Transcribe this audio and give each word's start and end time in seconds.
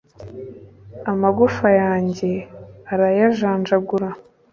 amagufa 1.11 1.67
yanjye 1.81 2.31
arayajanjagura; 2.91 4.09